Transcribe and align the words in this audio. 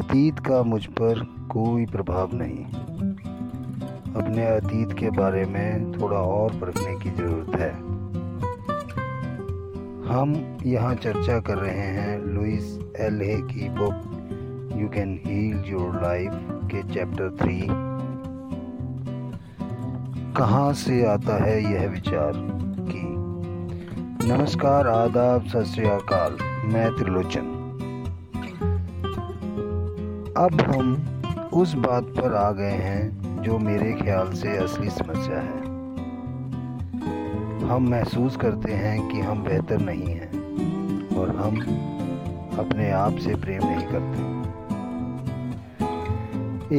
अतीत 0.00 0.38
का 0.38 0.62
मुझ 0.62 0.86
पर 0.86 1.18
कोई 1.50 1.86
प्रभाव 1.86 2.30
नहीं। 2.32 2.64
अपने 4.14 4.46
अतीत 4.46 4.92
के 4.92 5.10
बारे 5.10 5.44
में 5.44 5.92
थोड़ा 5.92 6.16
और 6.16 6.52
पढ़ने 6.52 6.98
की 6.98 7.10
ज़रूरत 7.10 7.60
है। 7.60 7.72
हम 10.08 10.58
यहाँ 10.66 10.94
चर्चा 10.94 11.40
कर 11.40 11.58
रहे 11.58 11.78
हैं 11.78 12.26
लुइस 12.26 12.80
एल 12.96 13.22
ए 13.22 13.36
की 13.36 13.68
book, 13.68 13.94
you 14.80 14.88
can 14.88 15.20
heal 15.26 15.72
your 15.72 16.02
life 16.02 16.30
के 16.50 16.82
चैप्टर 16.82 17.36
थ्री। 17.42 17.66
कहाँ 20.36 20.72
से 20.72 21.06
आता 21.06 21.44
है 21.44 21.72
यह 21.72 21.88
विचार 21.88 22.32
की? 22.90 23.06
नमस्कार, 24.32 24.86
आदाब, 24.88 25.44
सत 25.46 25.64
मैं 26.74 26.96
त्रिलोचन। 26.96 27.59
अब 30.40 30.60
हम 30.60 30.92
उस 31.52 31.74
बात 31.74 32.02
पर 32.02 32.34
आ 32.34 32.50
गए 32.50 32.70
हैं 32.70 33.42
जो 33.42 33.58
मेरे 33.58 33.92
ख्याल 33.92 34.32
से 34.32 34.56
असली 34.56 34.90
समस्या 34.90 35.40
है। 35.40 35.60
हम 37.68 37.88
महसूस 37.90 38.36
करते 38.36 38.72
हैं 38.72 39.08
कि 39.08 39.20
हम 39.20 39.42
बेहतर 39.44 39.80
नहीं 39.80 40.06
हैं 40.06 41.16
और 41.16 41.36
हम 41.36 41.60
अपने 42.58 42.90
आप 42.90 43.16
से 43.16 43.34
प्रेम 43.34 43.62
नहीं 43.64 43.86
करते। 43.86 44.18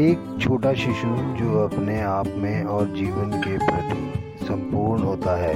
एक 0.05 0.37
छोटा 0.41 0.73
शिशु 0.73 1.07
जो 1.35 1.63
अपने 1.67 2.01
आप 2.01 2.27
में 2.27 2.63
और 2.63 2.85
जीवन 2.87 3.41
के 3.41 3.57
प्रति 3.57 4.45
संपूर्ण 4.45 5.03
होता 5.03 5.37
है, 5.37 5.55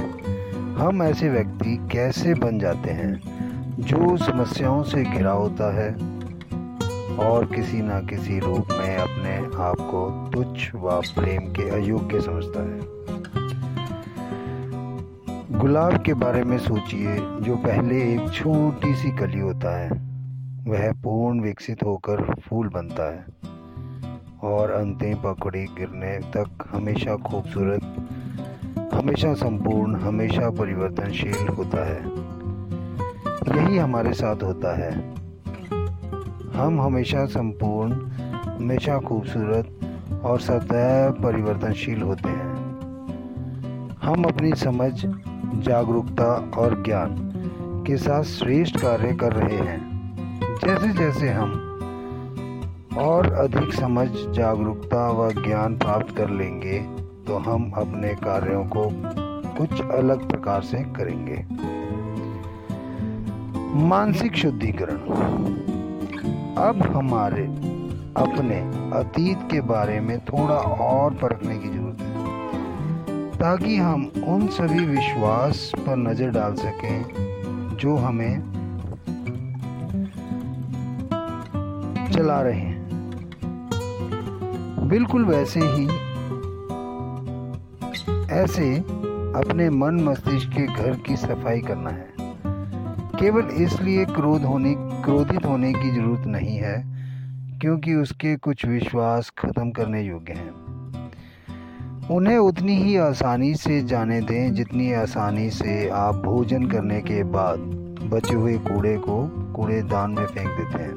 हम 0.74 1.02
ऐसे 1.02 1.28
व्यक्ति 1.28 1.88
कैसे 1.92 2.34
बन 2.34 2.58
जाते 2.58 2.90
हैं 2.90 3.20
जो 3.78 4.16
समस्याओं 4.16 4.82
से 4.82 5.04
घिरा 5.04 5.32
होता 5.32 5.74
है? 5.76 6.15
और 7.18 7.44
किसी 7.44 7.82
न 7.82 8.06
किसी 8.06 8.38
रूप 8.38 8.66
में 8.72 8.96
अपने 8.96 9.36
आप 9.62 9.76
को 9.80 10.30
तुच्छ 10.34 10.74
व 10.74 11.00
प्रेम 11.00 11.40
के 11.40 11.70
अयोग्य 11.70 12.20
समझता 12.20 12.62
है। 12.62 12.96
गुलाब 15.60 16.02
के 16.02 16.14
बारे 16.14 16.44
में 16.44 16.58
सोचिए, 16.58 17.16
जो 17.16 17.56
पहले 17.56 18.14
एक 18.14 18.30
छोटी 18.30 18.94
सी 18.94 19.10
कली 19.10 19.38
होता 19.38 19.78
है, 19.78 19.90
वह 20.68 20.92
पूर्ण 20.92 21.40
विकसित 21.40 21.82
होकर 21.82 22.34
फूल 22.48 22.68
बनता 22.68 23.12
है 23.12 23.24
और 24.42 24.70
अंतिम 24.70 25.14
पकड़ी 25.14 25.64
गिरने 25.64 26.18
तक 26.18 26.50
हमेशा 26.70 27.16
खूबसूरत, 27.16 27.96
हमेशा 28.94 29.34
संपूर्ण, 29.34 29.96
हमेशा 29.96 30.50
परिवर्तनशील 30.50 31.48
होता 31.48 31.86
है। 31.86 32.26
यही 33.58 33.78
हमारे 33.78 34.12
साथ 34.12 34.36
होता 34.42 34.76
है। 34.76 35.15
हम 36.56 36.80
हमेशा 36.80 37.24
संपूर्ण, 37.24 37.92
हमेशा 38.46 38.98
खूबसूरत 38.98 40.20
और 40.24 40.40
सदैव 40.40 41.12
परिवर्तनशील 41.12 42.02
होते 42.02 42.28
हैं। 42.28 42.54
हम 44.02 44.24
अपनी 44.24 44.54
समझ, 44.54 44.92
जागरूकता 45.62 46.50
और 46.56 46.82
ज्ञान 46.82 47.14
के 47.86 47.96
साथ 47.96 48.22
श्रेष्ठ 48.22 48.76
कार्य 48.76 49.12
कर 49.14 49.32
रहे 49.32 49.56
हैं। 49.56 49.80
जैसे 50.64 50.88
जैसे 50.88 51.28
हम 51.28 51.50
और 52.98 53.32
अधिक 53.32 53.72
समझ, 53.72 54.08
जागरूकता 54.08 55.10
व 55.10 55.30
ज्ञान 55.32 55.78
प्राप्त 55.78 56.16
कर 56.16 56.30
लेंगे 56.30 56.78
तो 57.26 57.38
हम 57.38 57.70
अपने 57.70 58.14
कार्यों 58.14 58.64
को 58.66 58.90
कुछ 59.58 59.80
अलग 59.82 60.28
प्रकार 60.28 60.62
से 60.62 60.78
करेंगे। 60.96 61.46
मानसिक 63.86 64.36
शुद्धिकरण। 64.36 65.75
अब 66.58 66.82
हमारे 66.86 67.42
अपने 68.16 68.58
अतीत 68.98 69.38
के 69.50 69.60
बारे 69.62 69.98
में 70.00 70.18
थोड़ा 70.20 70.54
और 70.54 71.14
परखने 71.14 71.58
की 71.58 71.68
ज़रूरत 71.68 72.00
है, 72.00 72.14
ताकि 73.32 73.76
हम 73.76 74.04
उन 74.26 74.46
सभी 74.48 74.84
विश्वास 74.86 75.70
पर 75.78 75.96
नज़र 75.98 76.30
डाल 76.30 76.54
सकें 76.54 77.76
जो 77.76 77.96
हमें 77.96 78.40
चला 82.12 82.40
रहे 82.42 82.60
हैं। 82.60 82.78
बिल्कुल 84.88 85.24
वैसे 85.24 85.60
ही, 85.60 85.86
ऐसे 88.34 88.74
अपने 89.36 89.70
मन 89.70 90.00
मस्तिष्क 90.04 90.50
के 90.50 90.66
घर 90.66 90.96
की 91.06 91.16
सफ़ाई 91.18 91.60
करना 91.60 91.90
है। 91.90 92.15
केवल 93.20 93.44
इसलिए 93.44 94.04
क्रोध 94.04 94.42
होने, 94.42 94.74
क्रोधित 94.78 95.46
होने 95.46 95.72
की 95.72 95.90
ज़रूरत 95.90 96.26
नहीं 96.26 96.56
है, 96.56 96.84
क्योंकि 97.60 97.94
उसके 97.94 98.36
कुछ 98.36 98.66
विश्वास 98.66 99.30
खत्म 99.38 99.70
करने 99.70 100.02
योग्य 100.02 100.32
हैं। 100.32 100.66
उन्हें 102.10 102.38
उतनी 102.38 102.76
ही 102.82 102.96
आसानी 102.96 103.54
से 103.54 103.80
जाने 103.82 104.20
दें 104.20 104.54
जितनी 104.54 104.92
आसानी 104.92 105.50
से 105.50 105.88
आप 105.88 106.14
भोजन 106.14 106.66
करने 106.66 107.00
के 107.00 107.22
बाद 107.24 107.58
बचे 108.12 108.34
हुए 108.34 108.58
कूड़े 108.58 108.96
को 108.96 109.26
कूड़ेदान 109.52 110.10
में 110.10 110.26
फेंक 110.26 110.48
देते 110.48 110.82
हैं। 110.82 110.94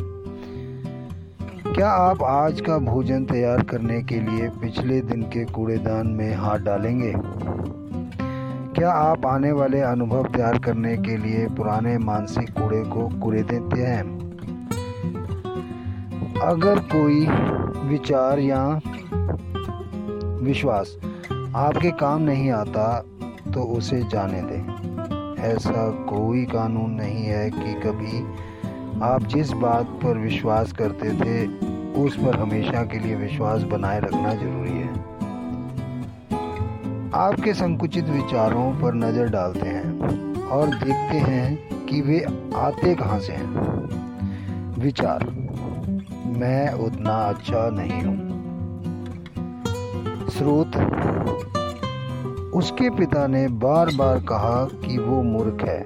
क्या 1.74 1.90
आप 1.90 2.24
आज 2.24 2.62
का 2.62 2.78
भोजन 2.78 3.25
तैयार 3.25 3.63
करने 3.63 4.01
के 4.03 4.19
लिए 4.19 4.50
पिछले 4.50 5.01
दिन 5.01 5.22
के 5.22 5.46
कूड़ेदान 5.46 6.07
में 6.07 6.36
हाथ 6.36 6.59
डालेंगे? 6.59 7.13
क्या 8.79 8.91
आप 8.91 9.25
आने 9.25 9.51
वाले 9.51 9.81
अनुभव 9.81 10.25
तैयार 10.25 10.57
करने 10.57 10.97
के 10.97 11.17
लिए 11.17 11.47
पुराने 11.47 11.97
मानसिक 11.97 12.50
कूड़े 12.50 12.81
को 12.84 13.07
कूड़े 13.19 13.44
देते 13.44 13.81
हैं? 13.81 14.03
अगर 16.41 16.79
कोई 16.79 17.28
विचार 17.89 18.39
या 18.39 18.62
विश्वास 20.41 20.95
आपके 21.56 21.91
काम 21.91 22.22
नहीं 22.22 22.51
आता 22.51 23.06
तो 23.53 23.63
उसे 23.78 24.01
जाने 24.01 24.41
दें। 24.41 24.63
ऐसा 25.44 25.89
कोई 25.91 26.45
कानून 26.45 26.91
नहीं 26.91 27.23
है 27.25 27.50
कि 27.50 27.73
कभी 27.73 28.23
आप 29.01 29.23
जिस 29.23 29.51
बात 29.51 29.85
पर 29.85 30.18
विश्वास 30.18 30.72
करते 30.72 31.09
थे, 31.09 31.47
उस 32.03 32.16
पर 32.16 32.39
हमेशा 32.39 32.84
के 32.84 33.00
लिए 33.00 33.16
विश्वास 33.16 33.63
बनाए 33.63 34.00
रखना 34.00 34.34
ज़रूरी 34.34 34.72
है। 34.72 34.78
आपके 37.14 37.53
संकुचित 37.53 38.06
विचारों 38.06 38.81
पर 38.81 38.94
नज़र 38.94 39.30
डालते 39.30 39.68
हैं 39.68 40.02
और 40.47 40.68
देखते 40.68 41.18
हैं 41.18 41.86
कि 41.86 42.02
वे 42.02 42.25
आते 42.56 42.96
कहाँ 42.96 43.20
से 43.20 43.34
हैं। 43.34 44.80
विचार, 44.80 45.24
मैं 46.38 46.74
उतना 46.74 47.12
अच्छा 47.12 47.69
नहीं 47.69 48.02
हूँ। 48.02 48.30
स्रोत, 50.30 50.78
उसके 52.53 52.90
पिता 52.90 53.28
ने 53.28 53.48
बार 53.48 53.90
बार 53.96 54.19
कहा 54.19 54.66
कि 54.66 54.98
वो 54.98 55.24
मूर्ख 55.24 55.64
है। 55.64 55.84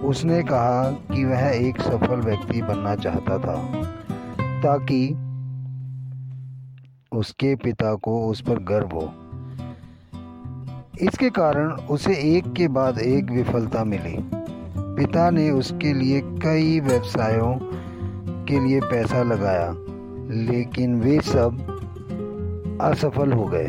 उसने 0.00 0.42
कहा 0.42 0.90
कि 0.90 1.24
वह 1.24 1.40
एक 1.40 1.80
सफल 1.80 2.20
व्यक्ति 2.20 2.62
बनना 2.62 2.96
चाहता 2.96 3.38
था, 3.38 3.56
ताकि 4.62 5.14
उसके 7.12 7.54
पिता 7.54 7.94
को 7.94 8.26
उस 8.26 8.40
पर 8.40 8.58
गर्व 8.58 8.88
हो। 8.88 9.12
इसके 11.00 11.30
कारण 11.30 11.70
उसे 11.70 12.12
एक 12.14 12.52
के 12.52 12.68
बाद 12.68 12.98
एक 12.98 13.30
विफलता 13.30 13.84
मिली। 13.84 14.30
पिता 14.76 15.30
ने 15.30 15.50
उसके 15.50 15.92
लिए 15.92 16.20
कई 16.20 16.80
व्यवसायों 16.80 17.54
के 18.44 18.68
लिए 18.68 18.80
पैसा 18.80 19.22
लगाया, 19.22 19.74
लेकिन 20.52 21.00
वे 21.00 21.20
सब 21.20 21.78
असफल 22.80 23.32
हो 23.32 23.44
गए। 23.44 23.68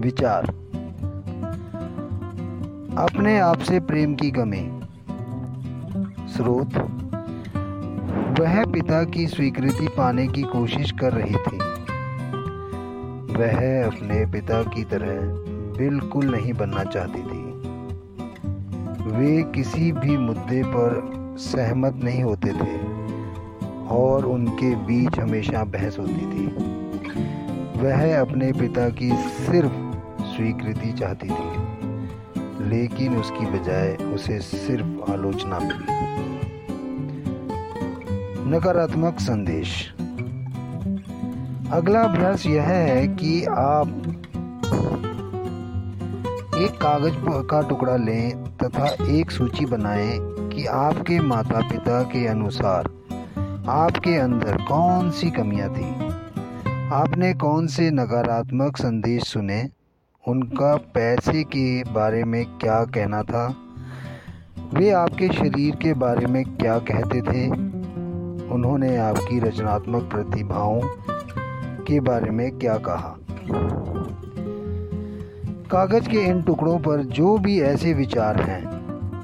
विचार। 0.00 0.44
अपने 2.98 3.38
आप 3.38 3.58
से 3.58 3.80
प्रेम 3.80 4.14
की 4.14 4.30
कमी। 4.30 4.80
स्रोत। 6.32 6.78
वह 8.40 8.64
पिता 8.64 9.04
की 9.04 9.26
स्वीकृति 9.26 9.88
पाने 9.88 10.28
की 10.28 10.42
कोशिश 10.42 10.90
कर 10.90 11.12
रही 11.12 11.34
थी। 11.34 11.58
वह 13.38 13.86
अपने 13.86 14.26
पिता 14.26 14.62
की 14.62 14.84
तरह 14.84 15.55
बिल्कुल 15.76 16.24
नहीं 16.26 16.52
बनना 16.52 16.84
चाहती 16.84 17.22
थी। 17.22 17.44
वे 19.10 19.42
किसी 19.54 19.92
भी 19.92 20.16
मुद्दे 20.18 20.62
पर 20.66 21.00
सहमत 21.38 21.94
नहीं 22.04 22.22
होते 22.22 22.52
थे 22.52 22.76
और 23.88 24.26
उनके 24.26 24.74
बीच 24.76 25.18
हमेशा 25.18 25.64
बहस 25.64 25.98
होती 25.98 26.26
थी। 26.26 26.46
वह 27.78 28.20
अपने 28.20 28.52
पिता 28.52 28.88
की 28.90 29.10
सिर्फ़ 29.16 29.76
स्वीकृति 30.22 30.92
चाहती 30.92 31.28
थी, 31.28 32.68
लेकिन 32.68 33.16
उसकी 33.16 33.46
बजाय 33.46 33.96
उसे 34.14 34.38
सिर्फ़ 34.40 35.10
आलोचना 35.12 35.58
मिली। 35.58 35.94
नकारात्मक 38.50 39.20
संदेश। 39.20 39.92
अगला 41.72 42.02
अभ्यास 42.02 42.46
यह 42.46 42.62
है 42.62 43.06
कि 43.08 43.44
आप 43.44 44.02
एक 46.56 46.70
कागज़ 46.70 47.14
का 47.46 47.68
टुकड़ा 47.68 47.96
लें 47.96 48.44
तथा 48.44 48.96
एक 49.10 49.30
सूची 49.30 49.66
बनाएँ 49.66 50.18
कि 50.20 50.66
आपके 50.66 51.20
माता 51.20 51.60
पिता 51.60 52.02
के 52.02 52.26
अनुसार 52.26 52.84
आपके 53.68 54.16
अंदर 54.16 54.56
कौन 54.56 55.10
सी 55.10 55.30
कमियाँ 55.30 55.68
थी। 55.74 55.94
आपने 56.92 57.34
कौन 57.34 57.66
से 57.66 57.90
नकारात्मक 57.90 58.76
संदेश 58.76 59.22
सुने? 59.22 59.68
उनका 60.28 60.76
पैसे 60.76 61.44
के 61.44 61.82
बारे 61.82 62.24
में 62.24 62.44
क्या 62.44 62.84
कहना 62.84 63.22
था? 63.22 63.54
वे 64.74 64.90
आपके 64.90 65.28
शरीर 65.28 65.76
के 65.76 65.94
बारे 65.94 66.26
में 66.26 66.44
क्या 66.44 66.78
कहते 66.78 67.20
थे? 67.20 67.48
उन्होंने 68.48 68.96
आपकी 68.96 69.40
रचनात्मक 69.40 70.02
प्रतिभाओं 70.02 70.80
के 71.84 72.00
बारे 72.00 72.30
में 72.30 72.58
क्या 72.58 72.76
कहा? 72.76 73.16
कागज़ 75.70 76.08
के 76.08 76.18
इन 76.18 76.42
टुकड़ों 76.42 76.78
पर 76.78 77.02
जो 77.02 77.38
भी 77.38 77.60
ऐसे 77.60 77.92
विचार 77.94 78.40
हैं, 78.42 78.62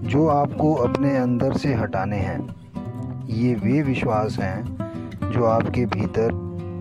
जो 0.03 0.27
आपको 0.27 0.75
अपने 0.75 1.17
अंदर 1.17 1.53
से 1.53 1.75
हटाने 1.75 2.17
हैं, 2.17 2.55
ये 3.27 3.55
वे 3.55 3.83
विश्वास 3.83 4.39
हैं 4.39 4.65
जो 5.31 5.45
आपके 5.45 5.87
भीतर, 5.87 6.33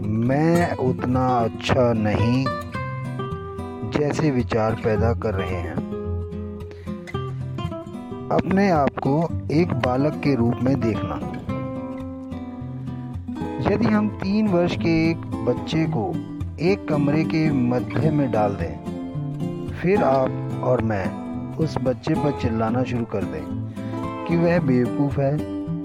मैं 0.07 0.75
उतना 0.75 1.27
अच्छा 1.27 1.93
नहीं 1.93 2.45
जैसे 3.91 4.31
विचार 4.31 4.75
पैदा 4.75 5.13
कर 5.13 5.33
रहे 5.33 5.55
हैं। 5.55 5.75
अपने 8.31 8.69
आप 8.69 8.89
को 8.89 9.29
एक 9.51 9.73
बालक 9.73 10.13
के 10.13 10.35
रूप 10.35 10.55
में 10.63 10.79
देखना। 10.79 11.19
यदि 13.71 13.85
हम 13.85 14.09
तीन 14.09 14.47
वर्ष 14.47 14.75
के 14.75 15.11
एक 15.11 15.17
बच्चे 15.17 15.85
को 15.97 16.13
एक 16.59 16.87
कमरे 16.89 17.23
के 17.23 17.51
मध्य 17.51 18.11
में 18.11 18.31
डाल 18.31 18.53
दें 18.53 18.90
फिर 19.81 20.03
आप 20.03 20.61
और 20.63 20.81
मैं 20.81 21.05
उस 21.57 21.75
बच्चे 21.83 22.13
पर 22.15 22.31
चिल्लाना 22.41 22.83
शुरू 22.83 23.05
कर 23.05 23.23
दें 23.23 23.45
कि 24.27 24.35
वह 24.37 24.59
बेवकूफ़ 24.59 25.19
है, 25.21 25.31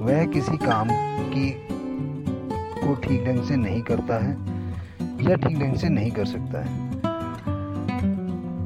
वह 0.01 0.25
किसी 0.25 0.57
काम 0.57 0.89
की 1.31 1.51
को 2.77 2.95
ठीक 2.95 3.25
ढंग 3.25 3.43
से 3.43 3.57
नहीं 3.57 3.83
करता 3.83 4.19
है 4.25 4.33
या 5.31 5.37
ठीक 5.37 5.59
ढंग 5.59 5.77
से 5.77 5.89
नहीं 5.89 6.11
कर 6.11 6.25
सकता 6.25 6.65
है। 6.65 6.85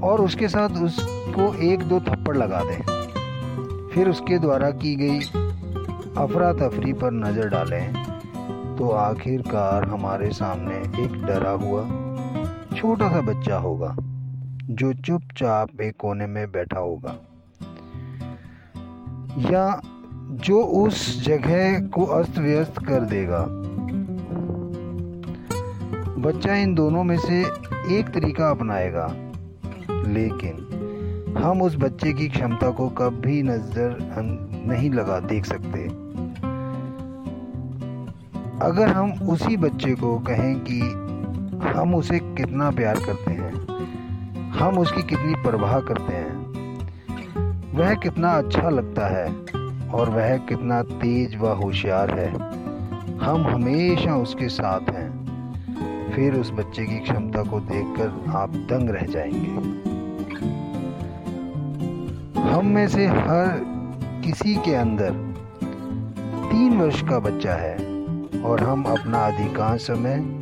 और 0.00 0.21
उसके 0.21 0.49
साथ 0.49 0.82
उसको 0.82 1.55
एक 1.62 1.82
दो 1.85 2.00
थप्पड़ 2.00 2.37
लगा 2.37 2.62
दें। 2.65 3.88
फिर 3.94 4.09
उसके 4.09 4.38
द्वारा 4.38 4.71
की 4.82 4.94
गई 4.97 5.21
अफरा 6.19 6.53
तफरी 6.53 6.93
पर 6.93 7.11
नज़र 7.12 7.49
डालें 7.49 7.93
तो 8.77 8.91
आखिरकार 8.99 9.85
हमारे 9.85 10.31
सामने 10.32 11.03
एक 11.05 11.12
डरा 11.25 11.50
हुआ 11.65 11.82
छोटा 12.77 13.09
सा 13.09 13.21
बच्चा 13.23 13.56
होगा। 13.59 13.97
जो 14.70 14.93
चुपचाप 14.93 15.81
एक 15.81 15.96
कोने 15.99 16.26
में 16.26 16.52
बैठा 16.52 16.78
होगा। 16.78 17.17
या 19.38 19.81
जो 20.31 20.62
उस 20.62 21.25
जगह 21.25 21.87
को 21.87 22.05
अस्त 22.05 22.38
व्यस्त 22.38 22.75
कर 22.78 23.00
देगा। 23.00 23.46
बच्चा 26.22 26.55
इन 26.55 26.75
दोनों 26.75 27.05
में 27.05 27.19
से 27.19 27.40
एक 27.99 28.11
तरीका 28.14 28.50
अपनाएगा। 28.50 29.06
लेकिन 29.90 30.67
हम 31.38 31.62
उस 31.62 31.76
बच्चे 31.76 32.12
की 32.12 32.28
क्षमता 32.28 32.70
को 32.70 32.88
कभी 32.88 33.43
नज़र 33.43 33.99
नहीं 34.67 34.90
लगा 34.90 35.20
देख 35.20 35.44
सकते। 35.44 35.84
अगर 38.67 38.88
हम 38.88 39.12
उसी 39.12 39.56
बच्चे 39.56 39.94
को 39.94 40.19
कहें 40.19 40.61
कि 40.61 40.81
हम 41.78 41.94
उसे 41.94 42.19
कितना 42.19 42.70
प्यार 42.70 42.96
करते 42.96 43.31
हैं। 43.31 43.69
हम 44.60 44.78
उसकी 44.78 45.02
कितनी 45.02 45.34
परवाह 45.34 45.80
करते 45.80 46.14
हैं। 46.14 46.50
वह 47.74 47.94
कितना 47.94 48.30
अच्छा 48.30 48.68
लगता 48.68 49.06
है 49.06 49.32
और 49.88 50.10
वह 50.10 50.36
कितना 50.36 50.82
तेज 50.82 51.36
व 51.36 51.46
होशियार 51.46 52.18
है। 52.18 52.34
हम 53.18 53.46
हमेशा 53.46 54.16
उसके 54.16 54.48
साथ 54.48 54.80
हैं। 54.80 55.20
फिर 56.12 56.34
उस 56.34 56.50
बच्चे 56.50 56.86
की 56.86 56.98
क्षमता 56.98 57.42
को 57.42 57.60
देखकर 57.60 58.32
आप 58.36 58.50
दंग 58.50 58.90
रह 58.90 59.06
जाएँगे। 59.10 59.90
हम 62.40 62.66
में 62.66 62.88
से 62.88 63.06
हर 63.06 63.62
किसी 64.24 64.54
के 64.54 64.74
अंदर 64.74 65.10
तीन 66.52 66.80
वर्ष 66.80 67.02
का 67.02 67.18
बच्चा 67.18 67.54
है 67.54 67.76
और 68.42 68.60
हम 68.60 68.82
अपना 68.82 69.18
अधिकांश 69.18 69.80
समय 69.80 70.39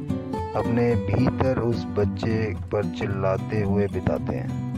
अपने 0.57 0.95
भीतर 0.95 1.59
उस 1.59 1.85
बच्चे 1.85 2.55
पर 2.73 2.85
चिल्लाते 2.85 3.63
हुए 3.63 3.87
बिताते 3.87 4.37
हैं। 4.37 4.75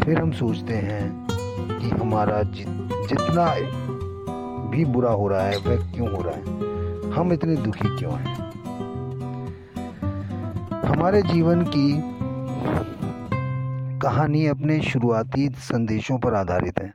फिर 0.00 0.18
हम 0.18 0.30
सोचते 0.30 0.74
हैं 0.74 1.26
कि 1.78 1.88
हमारा 1.88 2.42
जितना 2.42 3.54
भी 4.70 4.84
बुरा 4.84 5.10
हो 5.10 5.28
रहा 5.28 5.42
है, 5.42 5.56
वह 5.56 5.94
क्यों 5.94 6.16
हो 6.16 6.22
रहा 6.22 6.34
है? 6.34 6.42
हम 7.12 7.32
इतने 7.32 7.56
दुखी 7.56 7.96
क्यों 7.98 8.12
हैं? 8.12 8.50
हमारे 10.88 11.22
जीवन 11.22 11.62
की 11.62 12.00
कहानी 13.98 14.46
अपने 14.46 14.80
शुरुआती 14.80 15.48
संदेशों 15.48 16.18
पर 16.18 16.34
आधारित 16.34 16.78
है। 16.78 16.90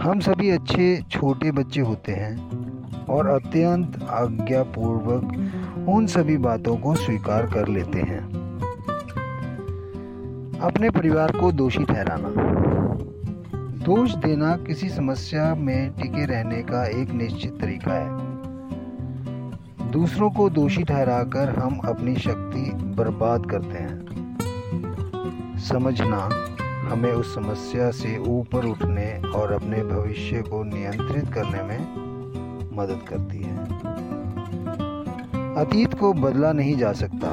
हम 0.00 0.20
सभी 0.20 0.50
अच्छे, 0.50 1.02
छोटे 1.10 1.52
बच्चे 1.52 1.80
होते 1.80 2.12
हैं। 2.12 2.63
और 3.08 3.26
अत्यंत 3.26 4.02
आज्ञापूर्वक 4.02 5.50
उन 5.88 6.06
सभी 6.06 6.36
बातों 6.36 6.76
को 6.76 6.94
स्वीकार 6.94 7.46
कर 7.46 7.68
लेते 7.68 8.00
हैं। 8.00 8.44
अपने 10.60 10.90
परिवार 10.90 11.32
को 11.32 11.52
दोषी 11.52 11.84
ठहराना। 11.84 12.54
दोष 13.84 14.14
देना 14.14 14.56
किसी 14.56 14.88
समस्या 14.88 15.54
में 15.54 15.90
टिके 15.90 16.26
रहने 16.26 16.62
का 16.62 16.86
एक 16.86 17.10
निश्चित 17.10 17.58
तरीका 17.60 17.92
है। 17.92 18.34
दूसरों 19.90 20.30
को 20.30 20.50
दोषी 20.50 20.84
ठहराकर 20.84 21.48
हम 21.58 21.78
अपनी 21.78 22.16
शक्ति 22.16 22.72
बर्बाद 22.74 23.46
करते 23.46 23.78
हैं। 23.78 24.04
समझना, 25.58 26.30
हमें 26.92 27.12
उस 27.12 27.34
समस्या 27.34 27.90
से 27.90 28.18
ऊपर 28.18 28.64
उठने 28.64 29.22
और 29.34 29.52
अपने 29.52 29.84
भविष्य 29.84 30.42
को 30.42 30.64
नियंत्रित 30.64 31.34
करने 31.34 31.62
में 31.62 32.13
मदद 32.76 33.00
करती 33.08 33.38
है। 33.38 33.56
अतीत 35.56 35.94
को 35.94 36.12
बदला 36.12 36.52
नहीं 36.52 36.76
जा 36.76 36.92
सकता। 36.92 37.28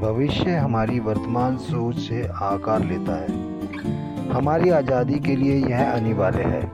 भविष्य 0.00 0.56
हमारी 0.56 1.00
वर्तमान 1.00 1.56
सोच 1.56 1.96
से 1.96 2.26
आकार 2.26 2.84
लेता 2.84 3.16
है। 3.22 4.30
हमारी 4.30 4.70
आज़ादी 4.70 5.18
के 5.18 5.36
लिए 5.36 5.56
यह 5.68 5.92
अनिवार्य 5.92 6.42
है। 6.42 6.70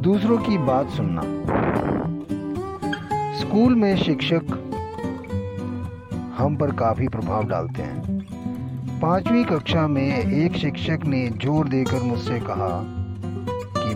दूसरों 0.00 0.38
की 0.38 0.58
बात 0.58 0.88
सुनना। 0.88 1.22
स्कूल 3.40 3.74
में 3.74 3.96
शिक्षक 3.96 4.62
हम 6.38 6.56
पर 6.56 6.70
काफ़ी 6.70 7.08
प्रभाव 7.08 7.46
डालते 7.46 7.82
हैं। 7.82 8.20
पांचवी 9.00 9.44
कक्षा 9.44 9.86
में 9.88 10.08
एक 10.08 10.56
शिक्षक 10.56 10.98
ने 11.06 11.28
ज़ोर 11.28 11.68
देकर 11.68 12.02
मुझसे 12.02 12.40
कहा 12.40 12.95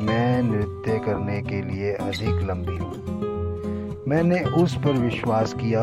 मैं 0.01 0.43
नृत्य 0.43 0.99
करने 0.99 1.41
के 1.43 1.61
लिए 1.63 1.93
अधिक 1.93 2.43
लंबी 2.51 2.77
हूँ। 2.77 4.05
मैंने 4.09 4.41
उस 4.41 4.77
पर 4.77 4.93
विश्वास 4.93 5.53
किया 5.55 5.83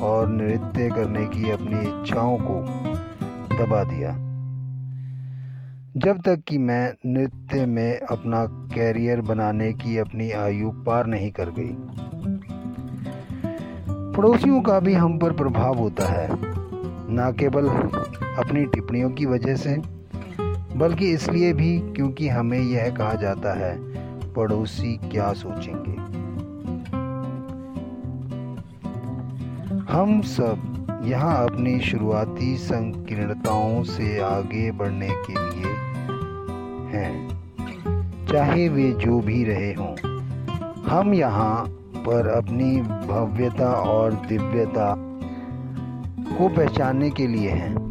और 0.00 0.28
नृत्य 0.28 0.88
करने 0.90 1.26
की 1.26 1.50
अपनी 1.50 1.80
इच्छाओं 1.80 2.36
को 2.40 2.60
दबा 3.56 3.82
दिया। 3.84 4.10
जब 5.96 6.20
तक 6.22 6.42
कि 6.48 6.58
मैं 6.58 6.92
नृत्य 7.06 7.66
में 7.66 8.00
अपना 8.00 8.44
कैरियर 8.74 9.20
बनाने 9.20 9.72
की 9.72 9.98
अपनी 9.98 10.30
आयु 10.30 10.70
पार 10.86 11.06
नहीं 11.06 11.30
कर 11.30 11.50
गई, 11.50 11.74
पड़ोसियों 14.16 14.60
का 14.60 14.80
भी 14.80 14.94
हम 14.94 15.18
पर 15.18 15.32
प्रभाव 15.32 15.78
होता 15.78 16.06
है, 16.06 16.28
न 16.30 17.34
केवल 17.38 17.68
अपनी 17.68 18.64
टिप्पणियों 18.64 19.10
की 19.10 19.26
वजह 19.26 19.56
से। 19.56 19.97
बल्कि 20.78 21.10
इसलिए 21.10 21.52
भी 21.52 21.78
क्योंकि 21.78 22.28
हमें 22.28 22.60
यह 22.60 22.90
कहा 22.90 23.14
जाता 23.14 23.58
है, 23.58 23.78
पड़ोसी 24.32 24.96
क्या 24.96 25.32
सोचेंगे? 25.32 26.18
हम 29.92 30.20
सब 30.20 30.74
यहाँ 31.04 31.46
अपनी 31.46 31.80
शुरुआती 31.80 32.56
संकीर्णताओं 32.56 33.82
से 33.82 34.20
आगे 34.20 34.70
बढ़ने 34.70 35.08
के 35.10 35.32
लिए 35.32 35.72
हैं। 36.98 37.28
चाहे 38.26 38.68
वे 38.68 38.92
जो 38.92 39.20
भी 39.20 39.44
रहे 39.44 39.74
हों, 39.74 39.96
हम 40.82 41.14
यहाँ 41.14 41.64
पर 42.06 42.28
अपनी 42.28 42.80
भव्यता 42.82 43.72
और 43.72 44.12
दिव्यता 44.12 44.94
को 46.38 46.48
पहचानने 46.48 47.10
के 47.10 47.26
लिए 47.26 47.50
हैं। 47.50 47.87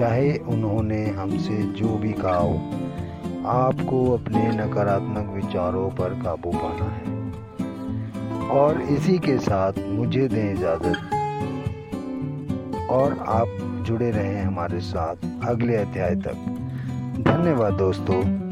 चाहे 0.00 0.36
उन्होंने 0.36 1.06
हमसे 1.06 1.62
जो 1.62 1.98
भी 1.98 2.12
कहा 2.12 2.36
हो, 2.36 2.70
आपको 3.46 4.12
अपने 4.12 4.48
नकारात्मक 4.48 5.30
विचारों 5.34 5.90
पर 5.90 6.08
काबू 6.08 6.50
पाना 6.50 6.84
है। 6.84 7.16
और 8.50 8.80
इसी 8.80 9.18
के 9.18 9.38
साथ 9.38 9.72
मुझे 9.78 10.28
दें 10.28 10.54
इजाज़त। 10.54 10.96
और 12.90 13.18
आप 13.28 13.46
जुड़े 13.86 14.10
रहें 14.10 14.42
हमारे 14.42 14.80
साथ 14.80 15.16
अगले 15.48 15.76
अध्याय 15.76 16.14
तक। 16.14 16.34
धन्यवाद 17.20 17.72
दोस्तों। 17.72 18.45